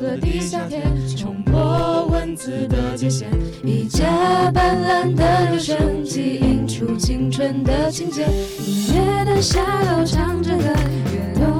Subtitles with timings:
[0.00, 0.82] 着飞速的地下铁，
[1.16, 3.26] 冲破文字的界限，
[3.62, 8.22] 一架斑斓的留声机映出青春的情节，
[8.66, 10.74] 音乐的下楼唱着歌，
[11.12, 11.59] 跃动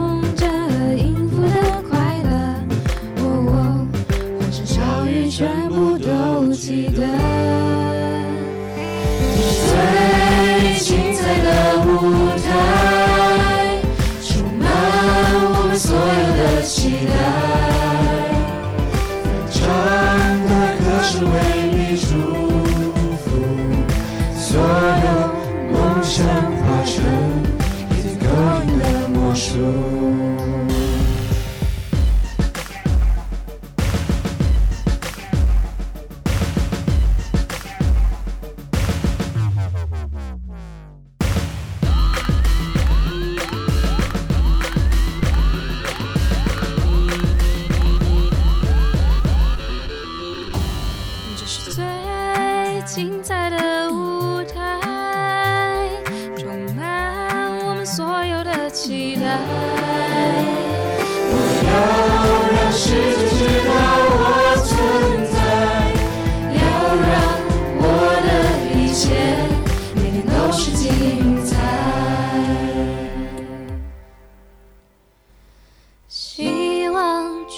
[21.21, 21.60] 的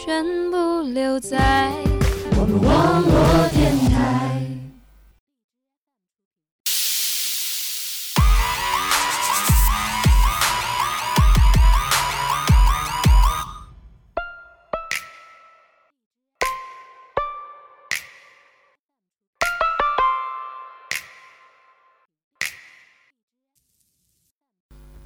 [0.05, 1.71] 全部留在
[2.33, 4.41] 我们网络电台。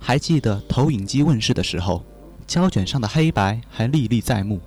[0.00, 2.02] 还记得投影机问世的时候，
[2.46, 4.58] 胶卷上的黑白还历历在目。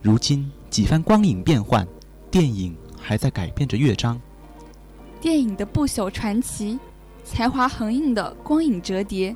[0.00, 1.86] 如今几番光影变幻，
[2.30, 4.20] 电影还在改变着乐章。
[5.20, 6.78] 电影的不朽传奇，
[7.24, 9.34] 才华横溢的光影折叠，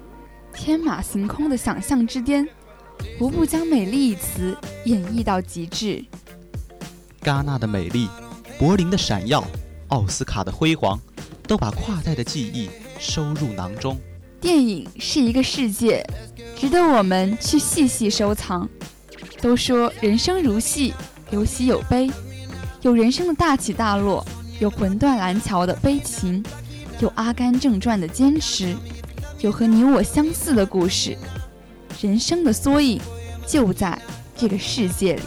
[0.55, 2.49] 天马行空的想象之巅，
[3.19, 6.05] 无不将“美丽”一词演绎到极致。
[7.22, 8.09] 戛纳的美丽，
[8.56, 9.45] 柏林的闪耀，
[9.89, 10.97] 奥斯卡的辉煌，
[11.49, 12.71] 都把跨代的记忆
[13.01, 13.99] 收入囊中。
[14.41, 16.06] 电影是一个世界，
[16.56, 18.69] 值得我们去细细收藏。
[19.42, 20.94] 都说人生如戏，
[21.32, 22.08] 有喜有悲，
[22.80, 24.25] 有人生的大起大落，
[24.60, 26.44] 有魂断蓝桥的悲情，
[27.00, 28.72] 有《阿甘正传》的坚持，
[29.41, 31.19] 有和你我相似的故事。
[32.00, 33.00] 人生的缩影
[33.44, 34.00] 就在
[34.36, 35.22] 这个世界里。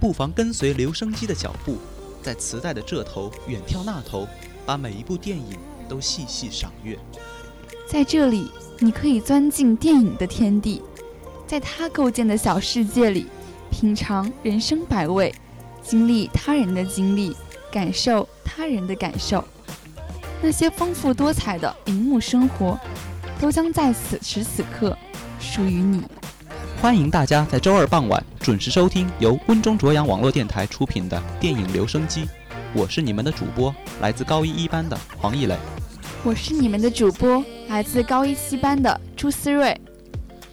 [0.00, 1.76] 不妨跟随留声机的脚步，
[2.22, 4.26] 在磁带的这头远眺那头，
[4.64, 5.58] 把每一部电影
[5.90, 6.98] 都细细赏阅。
[7.86, 10.80] 在这里，你可以钻进电影的天地，
[11.50, 13.26] 在他构建的小世界里，
[13.72, 15.34] 品尝人生百味，
[15.82, 17.36] 经历他人的经历，
[17.72, 19.44] 感受他人的感受。
[20.40, 22.78] 那些丰富多彩的荧幕生活，
[23.40, 24.96] 都将在此时此刻
[25.40, 26.04] 属于你。
[26.80, 32.28] 欢迎大家在周二傍晚准时收听由温中卓阳网络电台出品的电影留声机，
[32.72, 35.56] 我是你们的主播，来自高一一班的黄奕磊。
[36.22, 39.76] 我是你们的主播，来自高一七班的朱思睿。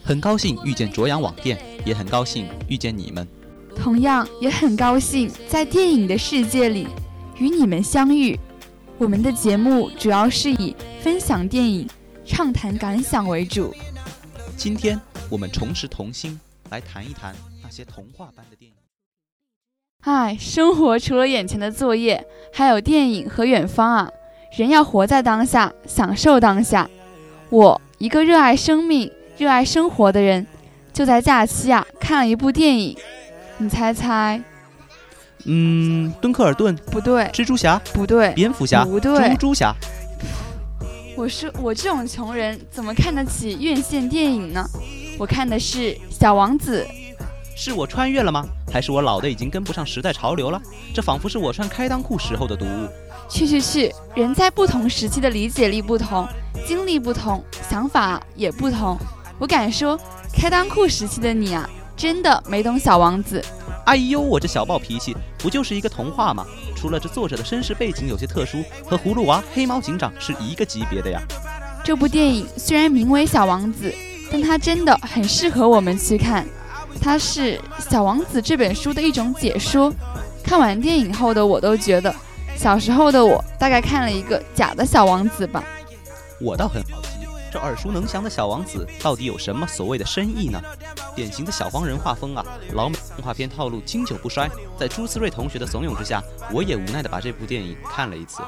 [0.08, 3.28] 很高兴遇见卓阳网店，也很高兴遇见你们。
[3.76, 6.88] 同样也很高兴在电影的世界里
[7.38, 8.40] 与你们相遇。
[8.98, 11.86] 我们的节目主要是以分享电影、
[12.26, 13.76] 畅谈感想为主。
[14.56, 14.98] 今天
[15.30, 18.78] 我们重拾童心，来谈一谈那些童话般的电影。
[20.06, 24.10] 唉，生活除了眼前的作业，还有电影和远方啊！
[24.58, 26.90] 人要活在当下，享受当下。
[27.50, 30.46] 我一个热爱生命、热爱生活的人，
[30.92, 32.98] 就在假期啊看了一部电影。
[33.60, 34.42] 你猜猜？
[35.46, 39.74] 嗯，敦刻尔顿、不对，蜘蛛侠、不对，蝙蝠侠、不对猪猪侠。
[41.16, 44.66] 我是我这种穷人怎么看得起院线电影呢？
[45.20, 46.84] 我看的是《小王子》。
[47.56, 48.44] 是我穿越了吗？
[48.72, 50.62] 还是我老的已经跟不上时代潮流了？
[50.94, 52.88] 这仿佛是我穿开裆裤时候的读物。
[53.30, 53.94] 去去去！
[54.16, 56.28] 人在不同时期的理解力不同，
[56.68, 58.98] 经历不同，想法也不同。
[59.40, 60.00] 我敢说，
[60.34, 63.44] 开裆裤时期的你啊，真的没懂小王子。
[63.86, 66.46] 哎呦，我这小暴脾气，不就是一个童话吗？
[66.76, 71.22] 除了这作者的身世背景有些特殊，和葫芦娃、黑猫警长是一个级别的呀。
[71.84, 73.90] 这部电影虽然名为《小王子》，
[74.32, 76.46] 但它真的很适合我们去看。
[77.00, 77.58] 它是
[77.90, 79.94] 《小王子》这本书的一种解说。
[80.44, 82.14] 看完电影后的我都觉得，
[82.58, 85.64] 小时候的我大概看了一个假的小王子吧。
[86.42, 87.17] 我倒很好奇，
[87.60, 90.62] 耳熟能详的小王子到底有什么所谓的深意呢？
[91.16, 94.50] 典型的小黄人画风啊，老美动画片套路经久不衰。
[94.78, 96.22] 在朱思瑞同学的怂恿之下，
[96.52, 98.42] 我也无奈地把这部电影看了一次。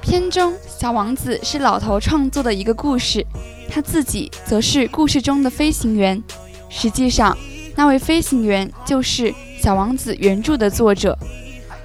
[0.00, 3.24] 片中小王子是老头创作的一个故事，
[3.70, 6.22] 他自己则是故事中的飞行员。
[6.68, 7.36] 实际上，
[7.74, 11.16] 那位飞行员就是小王子原著的作者。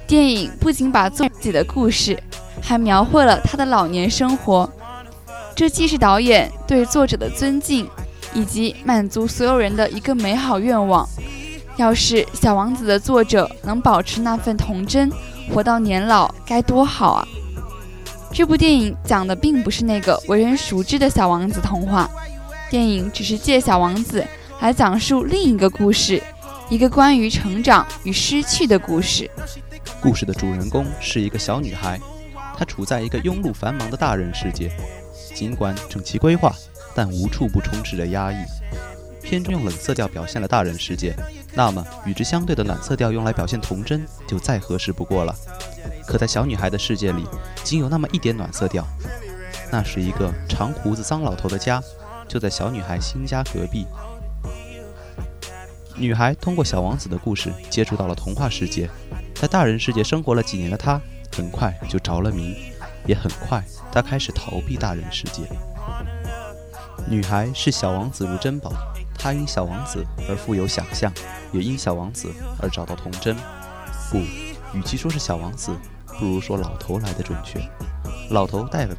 [0.06, 2.20] 电影不仅把自己的故事，
[2.60, 4.70] 还描绘了他的老年生活。
[5.60, 7.86] 这既是导演对作者的尊敬，
[8.32, 11.06] 以及满足所有人的一个美好愿望。
[11.76, 15.12] 要是小王子的作者能保持那份童真，
[15.52, 17.28] 活到年老，该多好啊！
[18.32, 22.08] 这部电影讲的并不是那个为人熟知的小王子童话，
[22.70, 24.26] 电影只是借小王子
[24.62, 26.22] 来讲述另一个故事，
[26.70, 29.30] 一个关于成长与失去的故事。
[30.00, 32.00] 故事的主人公是一个小女孩，
[32.56, 34.72] 她处在一个庸碌繁忙的大人世界。
[35.34, 36.54] 尽管整齐规划，
[36.94, 38.36] 但无处不充斥着压抑。
[39.22, 41.14] 片中用冷色调表现了大人世界，
[41.54, 45.34] 那么与之相对的暖色调用来表现童真，就再合适不过了。
[46.06, 47.24] 可在小女孩的世界里，
[47.62, 48.84] 仅有那么一点暖色调，
[49.70, 51.80] 那是一个长胡子脏老头的家，
[52.26, 53.86] 就在小女孩新家隔壁。
[55.94, 58.88] 女孩通过小王子的故事接触到了童话世界，
[59.34, 61.00] 在大人世界生活了几年的她，
[61.36, 62.69] 很快就着了迷，
[63.06, 63.62] 也很快。
[63.92, 65.42] 他开始逃避大人世界。
[67.08, 68.72] 女孩视小王子如珍宝，
[69.18, 71.12] 她因小王子而富有想象，
[71.50, 73.34] 也因小王子而找到童真。
[74.10, 74.18] 不，
[74.72, 75.72] 与其说是小王子，
[76.18, 77.60] 不如说老头来的准确。
[78.30, 78.94] 老头带了，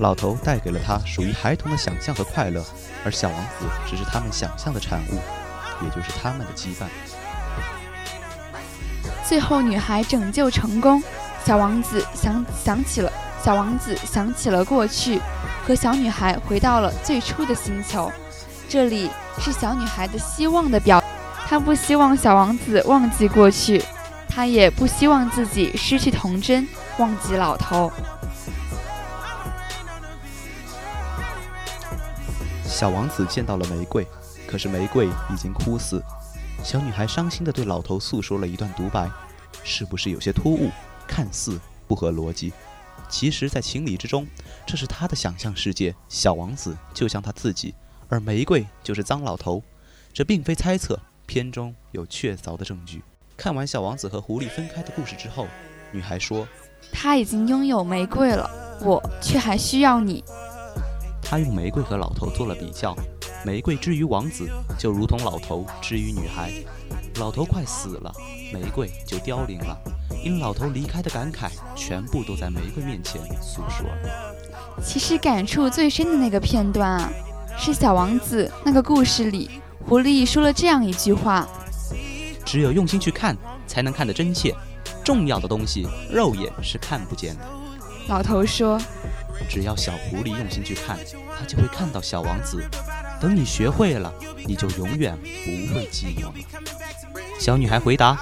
[0.00, 2.62] 老头带给了她属于孩童的想象和快乐，
[3.04, 5.14] 而小王子只是他们想象的产物，
[5.84, 6.86] 也就是他们的羁绊。
[9.26, 11.02] 最后，女孩拯救成功。
[11.44, 13.10] 小王子想想起了
[13.42, 15.20] 小王子想起了过去，
[15.66, 18.12] 和小女孩回到了最初的星球。
[18.68, 21.02] 这里是小女孩的希望的表，
[21.46, 23.82] 她不希望小王子忘记过去，
[24.28, 26.68] 她也不希望自己失去童真，
[26.98, 27.90] 忘记老头。
[32.64, 34.06] 小王子见到了玫瑰，
[34.46, 36.02] 可是玫瑰已经枯死。
[36.62, 39.08] 小女孩伤心地对老头诉说了一段独白，
[39.64, 40.70] 是不是有些突兀？
[41.08, 41.58] 看似
[41.88, 42.52] 不合逻辑，
[43.08, 44.26] 其实，在情理之中，
[44.66, 45.94] 这是他的想象世界。
[46.08, 47.74] 小王子就像他自己，
[48.08, 49.62] 而玫瑰就是脏老头。
[50.12, 53.02] 这并非猜测，片中有确凿的证据。
[53.36, 55.46] 看完小王子和狐狸分开的故事之后，
[55.92, 56.46] 女孩说
[56.92, 58.50] ：“他已经拥有玫瑰了，
[58.82, 60.22] 我却还需要你。”
[61.22, 62.96] 他用玫瑰和老头做了比较，
[63.44, 66.52] 玫瑰之于王子，就如同老头之于女孩。
[67.16, 68.12] 老头快死了，
[68.52, 69.78] 玫瑰就凋零了。
[70.22, 73.86] 因老头离开的感慨，全部都在玫瑰面前诉说。
[74.82, 77.10] 其实感触最深的那个片段啊，
[77.56, 79.50] 是小王子那个故事里，
[79.86, 81.48] 狐狸说了这样一句话
[82.44, 83.36] ：“只有用心去看，
[83.66, 84.54] 才能看得真切。
[85.04, 87.40] 重要的东西，肉眼是看不见的。”
[88.08, 88.80] 老头说
[89.48, 90.98] ：“只要小狐狸用心去看，
[91.38, 92.62] 他就会看到小王子。
[93.20, 94.12] 等你学会了，
[94.46, 96.34] 你就永远不会寂寞了。”
[97.40, 98.18] 小女孩回答：“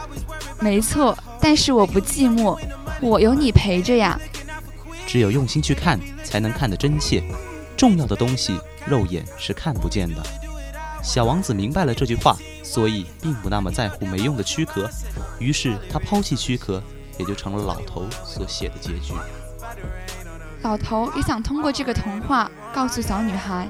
[0.61, 2.59] 没错。”但是我不寂寞，
[3.01, 4.19] 我有你陪着呀。
[5.07, 7.23] 只有用心去看，才能看得真切。
[7.77, 10.23] 重要的东西，肉眼是看不见的。
[11.03, 14.91] 小王子明白了这句话，所以并不那么在乎没用的躯壳。
[15.39, 16.83] 于是他抛弃躯壳，
[17.19, 19.13] 也就成了老头所写的结局。
[20.63, 23.69] 老头也想通过这个童话告诉小女孩：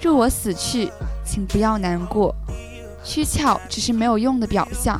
[0.00, 0.90] 若我死去，
[1.26, 2.34] 请不要难过。
[3.04, 4.98] 躯壳只是没有用的表象。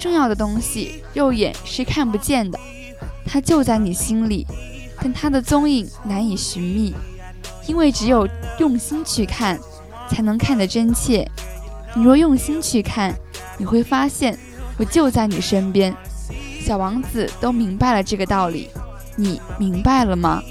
[0.00, 2.58] 重要的东西，肉眼是看不见的，
[3.26, 4.46] 它就在你心里，
[5.00, 6.94] 但它的踪影难以寻觅，
[7.66, 8.26] 因为只有
[8.58, 9.60] 用心去看，
[10.08, 11.30] 才能看得真切。
[11.94, 13.14] 你若用心去看，
[13.58, 14.38] 你会发现
[14.78, 15.94] 我就在你身边。
[16.62, 18.70] 小王子都明白了这个道理，
[19.16, 20.42] 你明白了吗？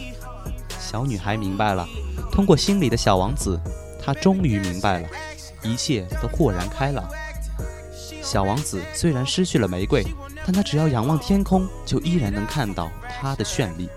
[0.80, 1.88] 小女孩明白了，
[2.32, 3.60] 通过心里的小王子，
[4.04, 5.08] 她终于明白了，
[5.64, 7.04] 一切都豁然开朗。
[8.30, 10.06] 小王子虽然失去了玫瑰，
[10.46, 13.90] 但他只要仰望天空，就依然能看到它的绚丽。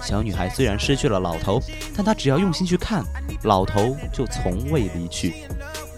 [0.00, 1.60] 小女孩虽然失去了老头，
[1.92, 3.04] 但她只要用心去看，
[3.42, 5.48] 老头就从未离去。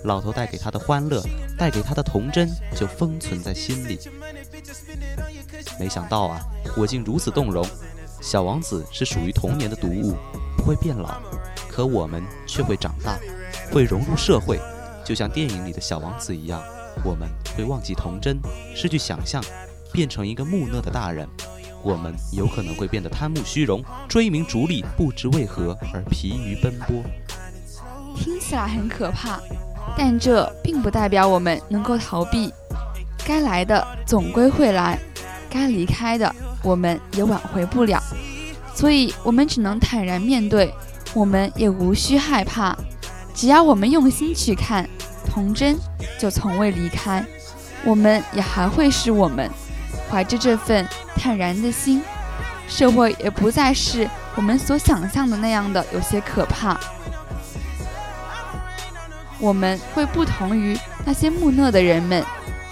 [0.04, 1.22] 老头带给她的欢乐，
[1.58, 3.98] 带给她的童真，就封存在心里。
[5.78, 6.40] 没想到啊，
[6.74, 7.62] 我竟如此动容。
[8.22, 10.16] 小王子是属于童年的读物，
[10.56, 11.20] 不会变老，
[11.68, 13.18] 可我们却会长大，
[13.70, 14.58] 会融入社会，
[15.04, 16.62] 就像电影里的小王子一样。
[17.04, 18.38] 我们会忘记童真，
[18.74, 19.42] 失去想象，
[19.92, 21.28] 变成一个木讷的大人。
[21.82, 27.02] 我们有可能会变得贪慕虚荣，追名逐利，不知为何而疲于奔波。
[28.16, 29.40] 听起来很可怕，
[29.96, 32.52] 但这并不代表我们能够逃避。
[33.24, 34.98] 该来的总归会来，
[35.48, 38.02] 该离开的我们也挽回不了，
[38.74, 40.74] 所以我们只能坦然面对，
[41.14, 42.76] 我们也无需害怕。
[43.34, 44.88] 只要我们用心去看，
[45.28, 45.76] 童真
[46.18, 47.24] 就从未离开，
[47.84, 49.50] 我们也还会是我们。
[50.10, 52.02] 怀着这份坦然的心，
[52.66, 56.80] 社会也不再是我们所想象的那样的有些可怕。
[59.38, 62.24] 我们会不同于那些木讷的人们。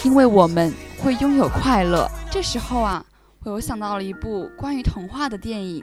[0.04, 0.72] 因为我们
[1.02, 2.08] 会拥有快乐。
[2.30, 3.04] 这时候啊，
[3.42, 5.82] 我又想到了一部关于童话的电影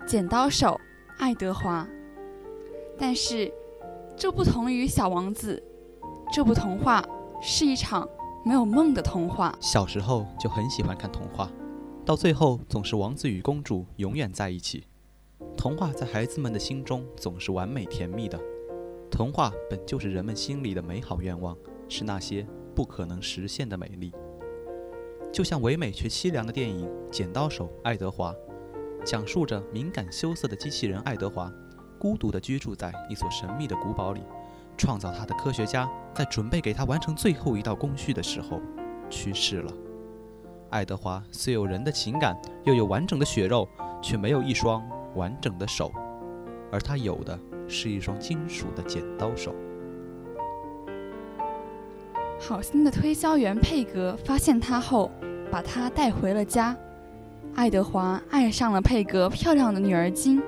[0.04, 0.78] 《剪刀手
[1.18, 1.82] 爱德华》。
[2.98, 3.50] 但是，
[4.14, 5.62] 这不同于《小王子》，
[6.32, 7.04] 这部童话
[7.42, 8.08] 是一场
[8.42, 9.54] 没有梦的童话。
[9.60, 11.52] 小时候就很喜欢看童话，
[12.06, 14.84] 到最后总是王子与公主永远在一起。
[15.58, 18.40] 童话在孩子们的心中总是完美甜蜜的。
[19.10, 21.54] 童话本就是人们心里的美好愿望，
[21.86, 22.46] 是那些。
[22.74, 24.10] 不可能实现的美丽，
[25.30, 28.32] 就像唯美却凄凉的电影《剪刀手爱德华》，
[29.04, 31.52] 讲述着敏感羞涩的机器人爱德华，
[31.98, 34.22] 孤独地居住在一所神秘的古堡里。
[34.82, 38.60] 创造他的科学家在准备给他完成最后一道工序的时候，
[39.08, 39.72] 去世了。
[40.70, 43.68] 爱德华虽有人的情感，又有完整的血肉，
[44.02, 44.82] 却没有一双
[45.14, 45.92] 完整的手，
[46.72, 49.54] 而他有的是一双金属的剪刀手。
[52.40, 55.12] 好心的推销员佩格发现他后，
[55.48, 56.76] 把他带回了家。
[57.54, 60.42] 爱德华爱上了佩格漂亮的女儿金，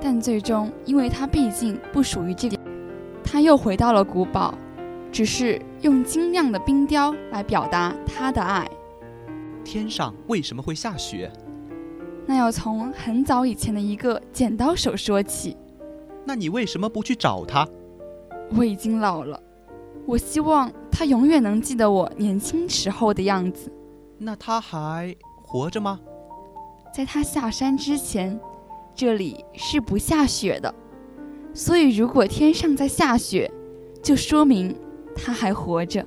[0.00, 2.57] 但最终因为他毕竟不属于这个，
[3.38, 4.52] 他又回到了古堡，
[5.12, 8.68] 只是用精亮的冰雕来表达他的爱。
[9.64, 11.30] 天上为什么会下雪？
[12.26, 15.56] 那要从很早以前的一个剪刀手说起。
[16.24, 17.64] 那你为什么不去找他？
[18.56, 19.40] 我已经老了。
[20.04, 23.72] 我希望他永远能记得我年轻时候的样子。
[24.18, 25.14] 那他还
[25.44, 26.00] 活着吗？
[26.92, 28.36] 在他下山之前，
[28.96, 30.74] 这里是不下雪的。
[31.54, 33.50] 所以，如果天上在下雪，
[34.02, 34.76] 就说明
[35.14, 36.04] 他还活着。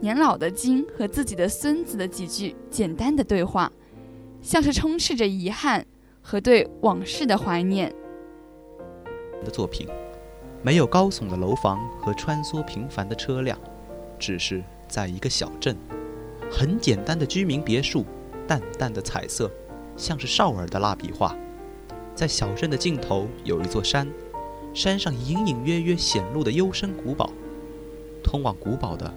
[0.00, 3.72] 年老的金和自己的孙子的几句简单的对话，
[4.42, 5.86] 像是充斥着遗憾
[6.20, 7.92] 和对往事的怀念。
[9.44, 9.88] 的作品。
[10.62, 13.56] 没有高耸的楼房和穿梭频繁的车辆，
[14.18, 15.76] 只是在一个小镇，
[16.50, 18.04] 很简单的居民别墅，
[18.48, 19.48] 淡淡的彩色，
[19.96, 21.36] 像是少儿的蜡笔画。
[22.16, 24.08] 在小镇的尽头有一座山，
[24.76, 27.32] 山上隐隐约约显露的幽深古堡。
[28.22, 29.10] 通往古堡的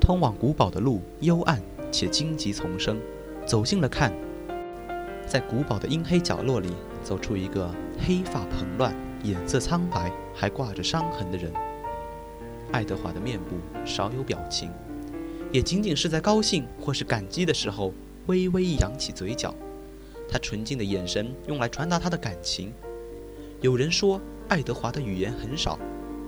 [0.00, 1.62] 通往古堡的路幽暗
[1.92, 2.98] 且荆棘丛生，
[3.46, 4.12] 走近了看，
[5.28, 6.70] 在古堡的阴黑角落里。
[7.04, 11.50] 走出一个黑发蓬乱、脸色苍白、还挂着伤痕的人。
[12.72, 14.68] 爱德华的面部少有表情，
[15.52, 17.94] 也仅仅是在高兴或是感激的时候，
[18.26, 19.54] 微微扬起嘴角。
[20.28, 22.72] 他纯净的眼神用来传达他的感情。
[23.60, 25.76] 有人说，爱德华的语言很少，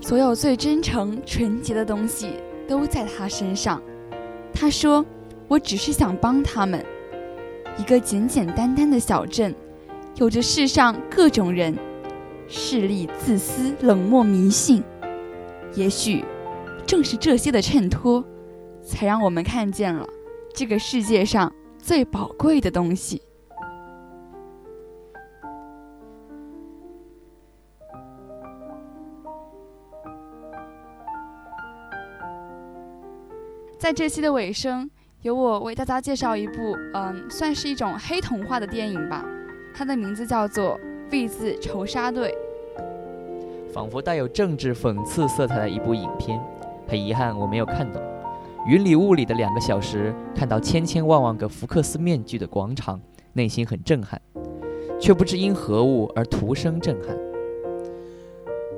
[0.01, 2.33] 所有最真诚、纯洁的东西
[2.67, 3.81] 都在他身上。
[4.53, 5.05] 他说
[5.47, 6.85] ：“我只是想帮他们。”
[7.79, 9.55] 一个简简单单的小镇。
[10.17, 11.73] 有着世上各种人，
[12.49, 14.83] 势利、自私、冷漠、迷信。
[15.73, 16.25] 也许，
[16.85, 18.21] 正是这些的衬托，
[18.83, 20.05] 才让我们看见了
[20.53, 23.21] 这个世界上最宝贵的东西。
[33.91, 34.89] 在这期的尾声，
[35.21, 39.21] 由我为大家介绍一部，嗯，算是一种黑童话的电影吧。
[39.75, 40.79] 它的名字叫做
[41.11, 42.33] 《V 字仇杀队》，
[43.73, 46.41] 仿佛带有政治讽刺色彩的一部影片。
[46.87, 48.01] 很遗憾，我没有看懂。
[48.65, 52.97] 云里雾里的两个小时，看到千千万万个福克斯面具的广场，
[53.33, 54.21] 内心很震撼，
[55.01, 57.13] 却不知因何物而徒生震撼。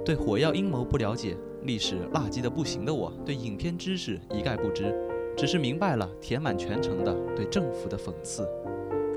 [0.03, 4.93] 对火药阴谋不了解，历史垃圾的不行的我，对影片知识一概不知，
[5.37, 8.47] 只是明白了填满全城的对政府的讽刺。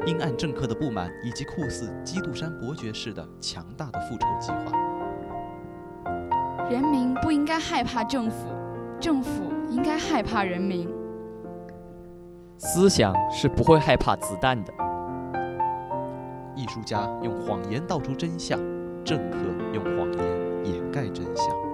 [0.06, 4.72] 阴暗政客的不满，以及酷似基督山伯爵式的强大的复仇计划。
[6.70, 8.48] 人民不应该害怕政府，
[9.00, 10.88] 政府应该害怕人民。
[12.58, 14.72] 思想是不会害怕子弹的。
[16.54, 18.58] 艺术家用谎言道出真相，
[19.04, 19.38] 政客
[19.74, 21.65] 用谎言掩盖真相。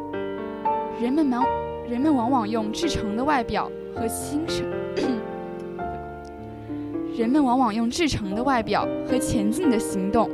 [1.03, 1.45] 人们往
[1.91, 4.65] 人们往往用至诚的外表和心声
[7.19, 10.31] 人们往往用至诚的外表和前进的行动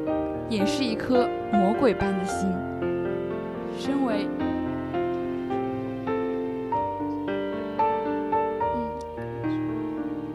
[0.50, 2.46] 掩饰一颗魔鬼般的心。
[3.78, 4.28] 身为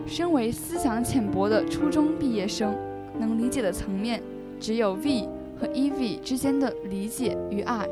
[0.07, 2.75] 身为思想浅薄的初中毕业生
[3.19, 4.19] 能理解的层面
[4.59, 7.87] 只有 v 和 ev 之间的理解与爱。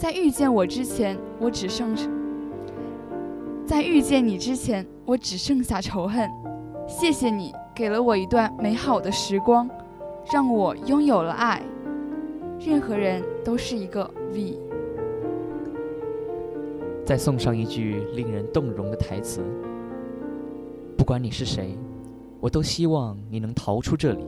[0.00, 1.94] 在遇见我之前，我只剩
[3.66, 6.26] 在遇见你之前，我只剩下仇恨。
[6.88, 9.68] 谢谢你给了我一段美好的时光，
[10.32, 11.62] 让我拥有了爱。
[12.58, 14.58] 任何人都是一个 V。
[17.04, 19.42] 再送上一句令人动容的台词：
[20.96, 21.76] 不管你是谁，
[22.40, 24.24] 我都希望你能逃出这里。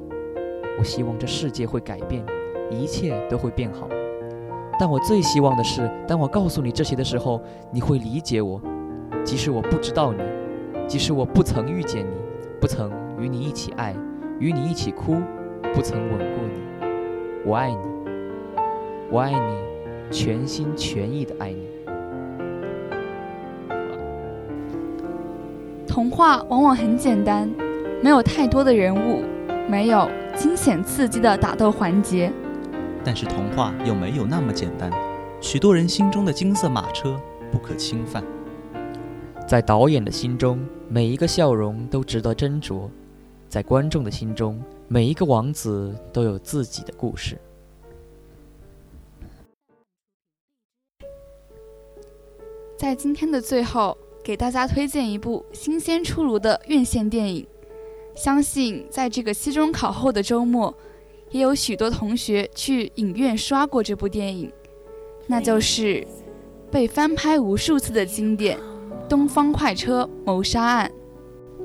[0.79, 2.23] 我希望这世界会改变，
[2.71, 3.89] 一切都会变好。
[4.79, 8.61] 但我最希望的是，当我告诉你这些的时候，你会理解我，
[9.25, 10.23] 即使我不知道你，
[10.89, 12.15] 即使我不曾遇见你，
[12.61, 13.95] 不曾与你一起爱，
[14.41, 15.17] 与你一起哭，
[15.73, 16.63] 不曾吻过你。
[17.45, 17.77] 我爱你，
[19.11, 21.69] 我爱你，全心全意的爱你。
[25.87, 27.49] 童话往往很简单，
[28.03, 29.23] 没有太多的人物，
[29.69, 32.33] 没有惊险刺激的打斗环节。
[33.05, 34.91] 但是童话又没有那么简单，
[35.41, 38.23] 许多人心中的金色马车不可侵犯。
[39.47, 42.89] 在导演的心中，每一个笑容都值得斟酌；
[43.49, 47.37] 在观众的心中，每一个王子都有自己的故事。
[52.77, 57.47] 在今天的最后，给大家推荐一部新鲜出炉的院线电影。
[58.15, 60.73] 相信在这个期中考后的周末。
[61.33, 64.53] 也有许多同学去影院刷过这部电影，
[65.27, 66.07] 那就是
[66.71, 68.59] 被翻拍无数次的经典
[69.09, 70.93] 《东方快车谋杀案》。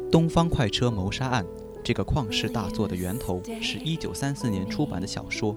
[0.10, 1.44] 《东方快车谋杀案》
[1.84, 5.54] 这个旷世大作的源头是一九三四年出版的小说，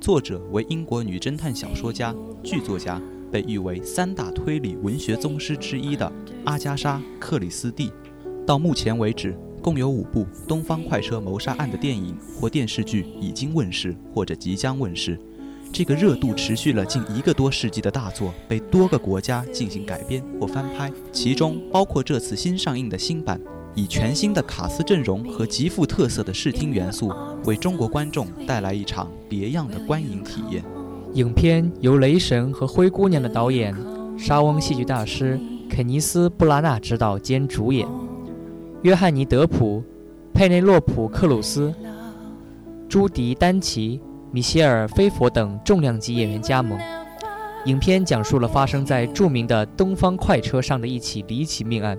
[0.00, 6.12] 作者为英国女侦探小说家、剧作家，被誉为三大推理文学宗师之一的
[6.44, 7.92] 阿加莎·克里斯蒂。
[8.44, 9.38] 到目前为止。
[9.62, 15.16] 共有五部《东方快车谋杀案》的电影或电视剧已经问世或者即将问世。
[15.72, 23.40] 这个热度持续了近一个多世纪的大作，被多个国家进行改编或翻拍，其中包括这次新上映的新版，
[23.74, 27.10] 以全新的卡斯阵容和极富特色的视听元素，
[27.46, 30.62] 为中国观众带来一场别样的观影体验。
[31.14, 33.74] 影片由《雷神》和《灰姑娘》的导演
[34.18, 37.88] 沙翁戏剧大师肯尼斯·布拉纳执导兼主演。
[38.82, 39.80] 约翰尼·德普、
[40.34, 41.72] 佩内洛普·克鲁斯、
[42.88, 44.00] 朱迪·丹奇、
[44.32, 46.76] 米歇尔·菲佛等重量级演员加盟。
[47.66, 51.96] 影片讲述了发生在著名的东方快车上的一起离奇命案，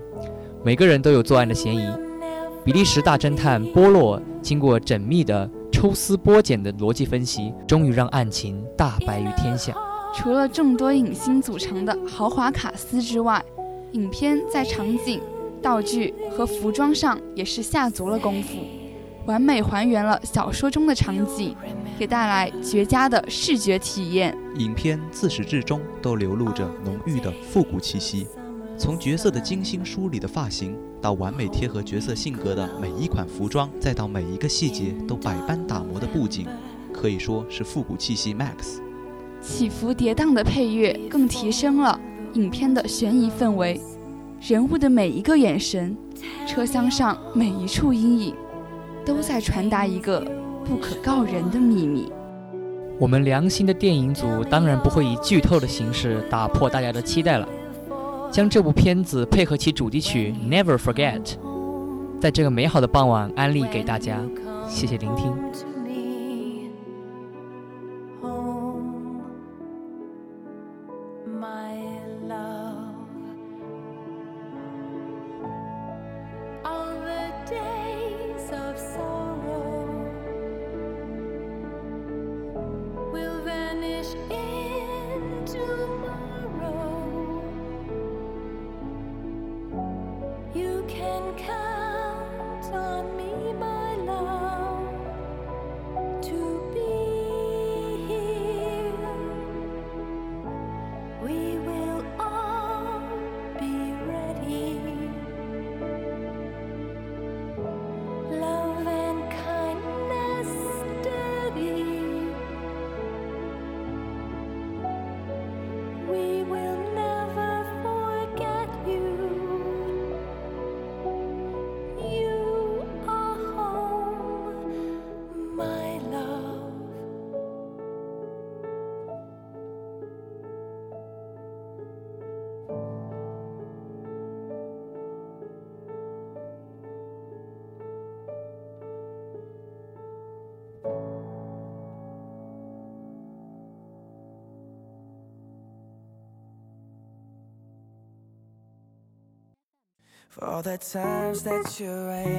[0.62, 1.88] 每个人都有作案的嫌疑。
[2.62, 9.74] 比利时大侦探波洛经过缜密的抽丝剥茧的逻辑分析，终于让案情大白于天下。
[10.14, 13.42] 除了众多影星组成的豪华卡司之外，
[13.92, 15.18] 影片在场景。
[15.64, 18.58] 道具和服装上也是下足了功夫，
[19.24, 21.56] 完美还原了小说中的场景，
[21.98, 24.36] 给带来绝佳的视觉体验。
[24.58, 28.26] 影片自始至终都流露着浓郁的复古气息，
[28.76, 36.46] 从角色的精心梳理的发型，到完美贴合角色性格的每一款服装，再到每一个细节都百般打磨的布景，
[36.92, 38.82] 可以说是复古气息 max。
[39.40, 41.98] 起伏跌宕的配乐更提升了
[42.34, 43.80] 影片的悬疑氛围。
[44.46, 45.96] 人物的每一个眼神，
[46.46, 48.34] 车厢上每一处阴影，
[49.02, 50.20] 都在传达一个
[50.66, 52.12] 不可告人的秘密。
[52.98, 57.48] 我们良心的电影组当然不会以剧透的形式打破大家的期待了，
[58.30, 61.22] 将这部片子配合其主题曲《Never Forget》，
[62.20, 64.20] 在这个美好的傍晚安利给大家。
[64.68, 65.73] 谢谢聆听。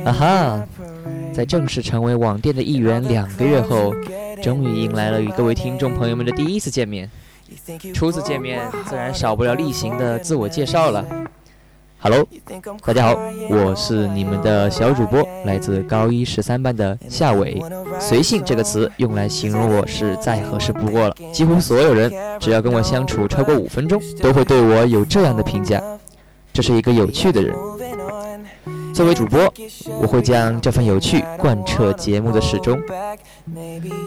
[0.05, 0.67] 啊哈，
[1.33, 3.93] 在正式成为网店的一员两个月后，
[4.41, 7.11] 终于迎来了与各位听众朋友们的第一次见面。
[7.93, 11.05] 初次见面，自然少不了例行的自我介绍了。
[11.99, 12.25] Hello，
[12.85, 17.61] 大家好，我是你们的小主播，来自高一十三班的夏伟。
[17.99, 21.15] 随性这个词用来形容我是再合适不过了。
[21.33, 25.83] 几乎所有人只要跟我相处超过五分钟，都会对我有这样的评价：
[26.53, 27.53] 这是一个有趣的人。
[28.95, 29.53] 作为主播，
[30.01, 32.81] 我会将这份有趣贯彻节目的始终。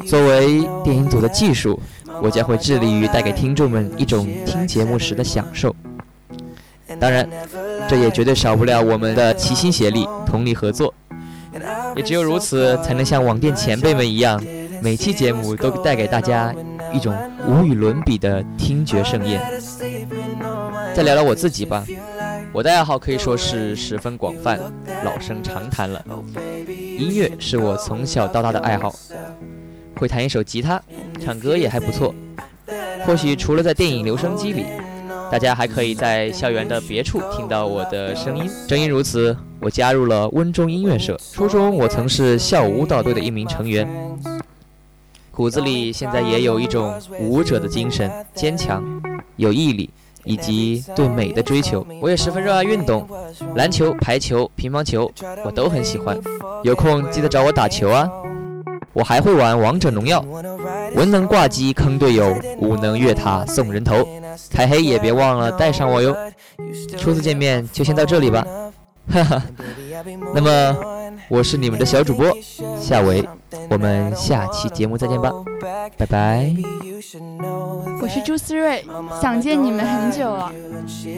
[0.07, 1.79] 作为电影组的技术，
[2.23, 5.77] 我将会致力于带给听众们一种听节目时的享受。
[6.99, 7.29] 当然，
[7.87, 10.95] 这也绝对少不了我们的齐心协力、同力合作。
[11.95, 14.43] 也只有如此，才能像网店前辈们一样，
[14.81, 16.55] 每期节目都带给大家
[16.95, 17.15] 一种
[17.47, 19.39] 无与伦比的听觉盛宴。
[20.95, 21.85] 再聊聊我自己吧。
[22.53, 24.59] 我的爱好可以说是十分广泛，
[25.05, 26.03] 老生常谈了。
[26.67, 28.95] 音乐是我从小到大的爱好，
[29.97, 30.83] 会弹一首吉他，
[31.21, 32.15] 唱歌也还不错。
[33.05, 34.65] 或许除了在电影留声机里，
[35.31, 38.51] 大家还可以在校园的别处听到我的声音。
[38.67, 41.19] 正因如此，我加入了温中音乐社。
[41.33, 43.87] 初中我曾是校舞蹈队的一名成员，
[45.31, 48.83] 骨子里现在也有一种舞者的精神，坚强，
[49.37, 49.91] 有毅力。
[50.25, 53.09] 以及对美的追求，我也十分热爱运动，
[53.55, 55.11] 篮球、排球、乒乓球
[55.45, 56.19] 我都很喜欢。
[56.63, 58.09] 有空记得找我打球啊！
[58.93, 60.25] 我还会玩王者荣耀，
[60.95, 64.07] 文能挂机坑队友，武能越塔送人头。
[64.51, 66.17] 开黑也别忘了带上我哟。
[66.97, 68.45] 初次见面就先到这里吧，
[69.11, 69.43] 哈哈。
[70.35, 70.77] 那么
[71.29, 72.27] 我是你们的小主播
[72.81, 73.25] 夏维，
[73.71, 75.33] 我们下期节目再见吧，
[75.97, 76.55] 拜拜。
[78.01, 78.85] 我是朱思睿，
[79.21, 80.53] 想见你们很久了。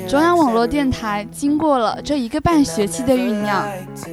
[0.08, 3.66] 中央网络电台经过了这一个半学期的酝酿，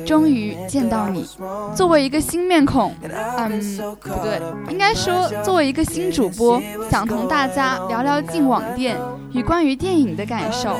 [0.05, 1.27] 终于见到你。
[1.75, 2.93] 作为一个新面孔，
[3.37, 3.61] 嗯，
[4.01, 8.97] 不对，应该说作为一个新主播，想同大家聊聊进网店
[9.33, 10.75] 与关于电影的感受。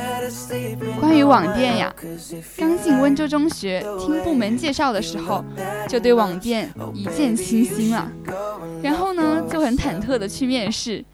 [1.00, 1.92] 关于网店呀，
[2.56, 5.44] 刚进温州中学，听部门介绍的时候，
[5.88, 8.10] 就对网店一见倾心了。
[8.82, 11.04] 然后呢，就很忐忑的去面试。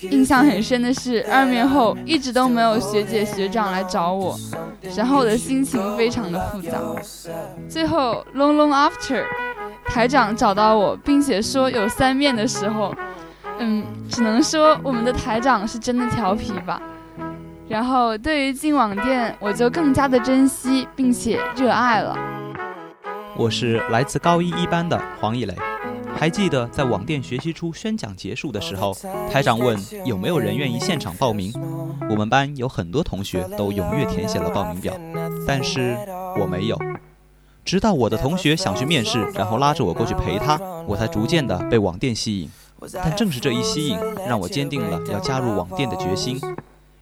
[0.00, 4.34] 印象很深的是，二面后一直都没有学姐学长来找我，
[4.96, 6.80] 然后我的心情非常的复杂。
[7.68, 9.22] 最后，long long after，
[9.84, 12.94] 台长找到我，并且说有三面的时候，
[13.58, 16.80] 嗯，只能说我们的台长是真的调皮吧。
[17.68, 22.16] 然后，对于进网店，我就更加的珍惜并且热爱了。
[23.36, 25.54] 我是来自高一一班的黄一磊。
[26.16, 28.96] 还记得在网店学习初宣讲结束的时候，
[29.32, 31.52] 台长问有没有人愿意现场报名。
[32.08, 34.94] 我们班有很多同学都踊跃填写了报名表，
[35.46, 35.96] 但是
[36.38, 36.78] 我没有。
[37.64, 42.50] 直到我的同学想去面试，然后拉着我过去陪他，我才逐渐的被网店吸引。
[42.92, 46.38] 但正是这一吸引，让我坚定了要加入网店的决心。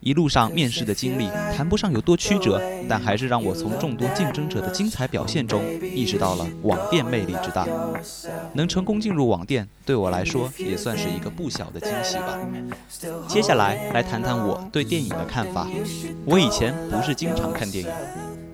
[0.02, 7.68] 一路上面试的经历谈不上有多曲折，但还是让我从众多竞争者的精彩表现中意识到了网店魅力之大。
[8.52, 12.36] 能成功进入网店，对我来说也算是一个不小的惊喜吧。
[13.28, 15.68] 接下来来谈谈我对电影的看法。
[16.24, 17.90] 我以前不是经常看电影，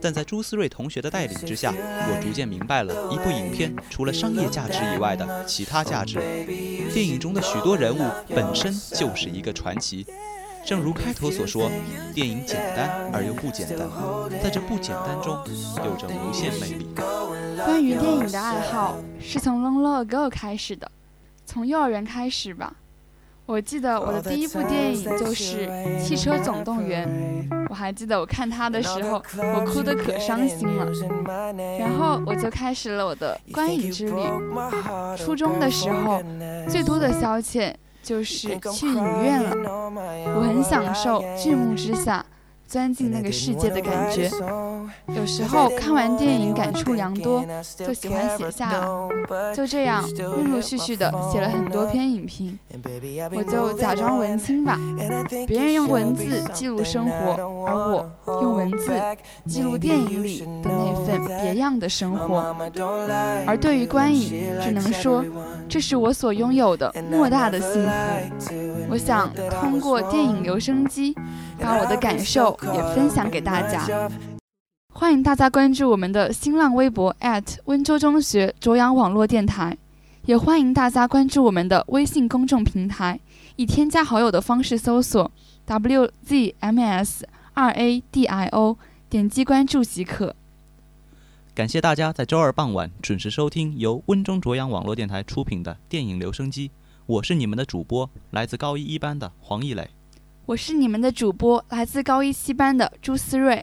[0.02, 6.20] 但在朱思睿同学的带领之下，我逐渐明白了一部影片除了商业价值以外的其他价值。
[6.92, 8.02] 电影中的许多人物
[8.34, 10.06] 本身就是一个传奇。
[10.68, 11.70] 正如开头所说，
[12.12, 13.88] 电影简单而又不简单，
[14.42, 15.34] 在这不简单中
[15.82, 16.86] 有着无限魅力。
[17.64, 20.86] 关于电影的爱好是从 long long ago 开始的，
[21.46, 22.70] 从幼儿园开始吧。
[23.46, 25.66] 我记得我的第一部电影就是
[26.02, 27.08] 《汽车总动员》，
[27.70, 30.84] 我还记得我看它的时候，我哭得可伤心了。
[31.78, 34.22] 然后我就开始了我的观影之旅。
[35.16, 36.22] 初中的时候，
[36.68, 37.72] 最多的消遣。
[38.02, 39.90] 就是去影院了，
[40.36, 42.24] 我很享受剧目之下。
[42.68, 44.30] 钻进那个世界的感觉，
[45.16, 47.42] 有时候看完电影感触良多，
[47.78, 49.54] 就喜欢写下来。
[49.54, 52.58] 就这样陆陆续续的写了很多篇影评，
[53.34, 54.78] 我就假装文青吧。
[55.46, 57.32] 别人用文字记录生活，
[57.66, 58.10] 而我
[58.42, 58.92] 用文字
[59.46, 62.54] 记录电影里的那份别样的生活。
[63.46, 65.24] 而对于观影，只能说
[65.70, 67.82] 这是我所拥有的莫大的幸
[68.38, 68.54] 福。
[68.90, 71.14] 我想通过电影留声机。
[71.60, 74.10] 把我的感受也分享给大家，
[74.94, 77.14] 欢迎大家关注我们的新浪微博
[77.64, 79.76] 温州中学卓阳网络电台，
[80.24, 83.20] 也欢迎大家关注我们的微信公众平台，
[83.56, 85.30] 以添加好友的方式搜索
[85.66, 87.22] wzms
[87.54, 88.78] 二 a d i o
[89.10, 90.34] 点击关注即可。
[91.54, 96.70] 感谢大家在周二傍晚准时收听由温州卓阳网络电台出品的电影留声机，
[97.06, 99.90] 我是你们的主播，来自高一一班的黄奕磊。
[100.48, 103.62] 我是你们的主播，来自高一七班的朱思睿。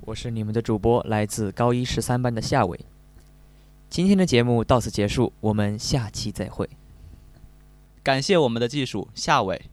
[0.00, 2.80] 我是你们的主播，来自高一十三班的夏伟。
[3.88, 6.68] 今天的节目到此结束，我们下期再会。
[8.02, 9.70] 感谢我们的技术夏伟。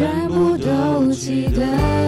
[0.00, 1.99] 全部都记得。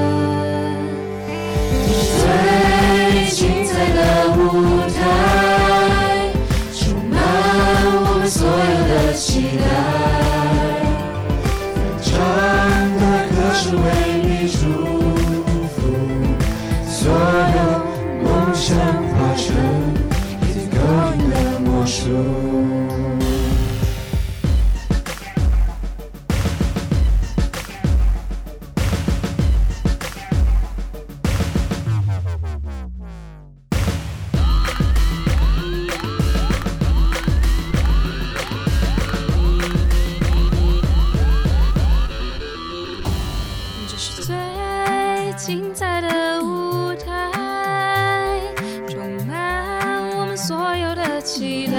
[51.35, 51.73] 期待。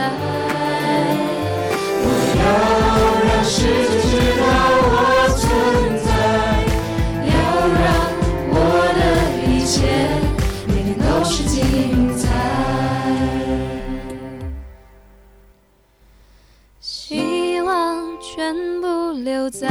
[2.06, 2.08] 我
[2.40, 2.44] 要
[3.24, 4.12] 让世界知
[4.42, 4.44] 道
[4.90, 4.92] 我
[5.38, 5.42] 存
[6.04, 6.06] 在，
[7.30, 7.32] 要
[7.78, 7.82] 让
[8.50, 8.54] 我
[8.98, 9.00] 的
[9.46, 9.72] 一切
[10.68, 11.54] 每天都是精
[12.18, 12.26] 彩。
[16.82, 17.72] 希望
[18.20, 19.68] 全部留在